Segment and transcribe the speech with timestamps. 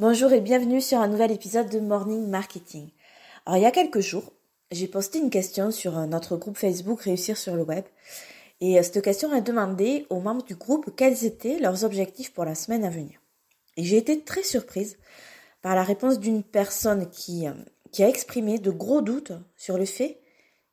[0.00, 2.90] Bonjour et bienvenue sur un nouvel épisode de Morning Marketing.
[3.46, 4.32] Alors il y a quelques jours,
[4.72, 7.84] j'ai posté une question sur euh, notre groupe Facebook Réussir sur le web.
[8.60, 12.44] Et euh, cette question a demandé aux membres du groupe quels étaient leurs objectifs pour
[12.44, 13.20] la semaine à venir.
[13.76, 14.98] Et j'ai été très surprise
[15.62, 17.52] par la réponse d'une personne qui, euh,
[17.92, 20.18] qui a exprimé de gros doutes sur le fait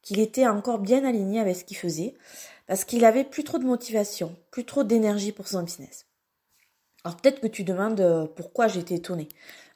[0.01, 2.15] qu'il était encore bien aligné avec ce qu'il faisait,
[2.65, 6.07] parce qu'il avait plus trop de motivation, plus trop d'énergie pour son business.
[7.03, 9.27] Alors peut-être que tu demandes euh, pourquoi j'étais étonnée.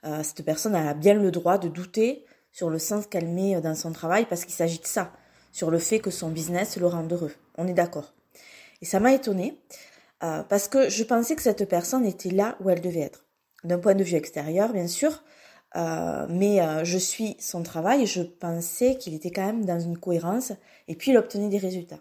[0.06, 3.76] Euh, cette personne a bien le droit de douter sur le sens qu'elle met dans
[3.76, 5.12] son travail parce qu'il s'agit de ça,
[5.52, 7.34] sur le fait que son business le rende heureux.
[7.58, 8.14] On est d'accord.
[8.82, 9.60] Et ça m'a étonnée
[10.24, 13.26] euh, parce que je pensais que cette personne était là où elle devait être.
[13.64, 15.24] D'un point de vue extérieur, bien sûr,
[16.30, 20.54] mais je suis son travail et je pensais qu'il était quand même dans une cohérence
[20.88, 22.00] et puis il obtenait des résultats.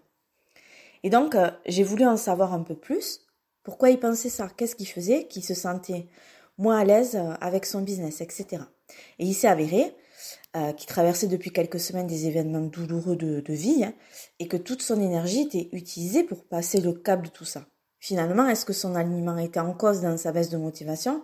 [1.02, 1.34] Et donc,
[1.66, 3.23] j'ai voulu en savoir un peu plus
[3.64, 4.48] pourquoi il pensait ça?
[4.56, 5.26] Qu'est-ce qu'il faisait?
[5.26, 6.06] Qu'il se sentait
[6.58, 8.62] moins à l'aise euh, avec son business, etc.
[9.18, 9.96] Et il s'est avéré
[10.54, 13.94] euh, qu'il traversait depuis quelques semaines des événements douloureux de, vie hein,
[14.38, 17.66] et que toute son énergie était utilisée pour passer le cap de tout ça.
[17.98, 21.22] Finalement, est-ce que son alignement était en cause dans sa baisse de motivation?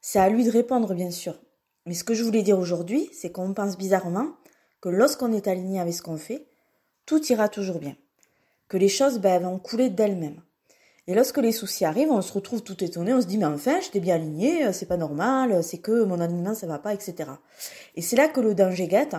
[0.00, 1.40] C'est à lui de répondre, bien sûr.
[1.86, 4.36] Mais ce que je voulais dire aujourd'hui, c'est qu'on pense bizarrement
[4.80, 6.46] que lorsqu'on est aligné avec ce qu'on fait,
[7.06, 7.96] tout ira toujours bien.
[8.68, 10.42] Que les choses ben, vont couler d'elles-mêmes.
[11.08, 13.80] Et lorsque les soucis arrivent, on se retrouve tout étonné, on se dit mais enfin
[13.80, 17.30] j'étais bien aligné, euh, c'est pas normal, c'est que mon alignement ça va pas, etc.
[17.96, 19.16] Et c'est là que le danger guette,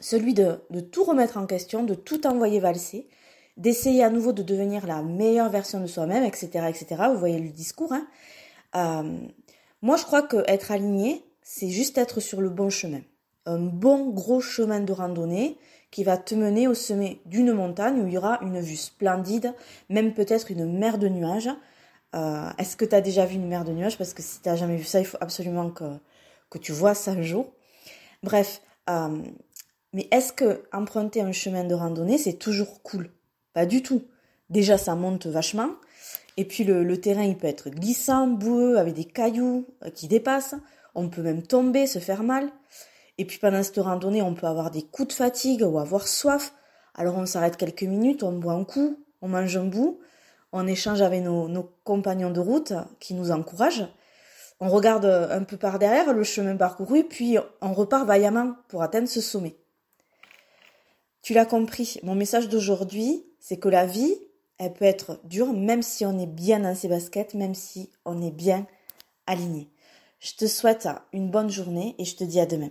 [0.00, 3.08] celui de, de tout remettre en question, de tout envoyer valser,
[3.56, 7.04] d'essayer à nouveau de devenir la meilleure version de soi-même, etc., etc.
[7.12, 7.92] Vous voyez le discours.
[7.92, 8.06] Hein
[8.74, 9.18] euh,
[9.82, 13.02] moi je crois que être aligné, c'est juste être sur le bon chemin,
[13.48, 15.56] un bon gros chemin de randonnée
[15.90, 19.54] qui va te mener au sommet d'une montagne où il y aura une vue splendide,
[19.88, 21.48] même peut-être une mer de nuages.
[22.14, 23.96] Euh, est-ce que tu as déjà vu une mer de nuages?
[23.96, 27.12] Parce que si tu n'as jamais vu ça, il faut absolument que, tu vois ça
[27.12, 27.50] un jour.
[28.22, 29.22] Bref, euh,
[29.94, 33.10] mais est-ce que emprunter un chemin de randonnée, c'est toujours cool?
[33.54, 34.02] Pas du tout.
[34.50, 35.70] Déjà, ça monte vachement.
[36.36, 40.06] Et puis le, le, terrain, il peut être glissant, boueux, avec des cailloux euh, qui
[40.06, 40.54] dépassent.
[40.94, 42.50] On peut même tomber, se faire mal.
[43.18, 46.54] Et puis pendant cette randonnée, on peut avoir des coups de fatigue ou avoir soif.
[46.94, 50.00] Alors on s'arrête quelques minutes, on boit un coup, on mange un bout,
[50.52, 53.88] on échange avec nos, compagnons de route qui nous encouragent.
[54.60, 59.08] On regarde un peu par derrière le chemin parcouru, puis on repart vaillamment pour atteindre
[59.08, 59.56] ce sommet.
[61.22, 64.14] Tu l'as compris, mon message d'aujourd'hui, c'est que la vie,
[64.58, 68.22] elle peut être dure même si on est bien dans ses baskets, même si on
[68.22, 68.66] est bien
[69.26, 69.70] aligné.
[70.18, 72.70] Je te souhaite une bonne journée et je te dis à demain.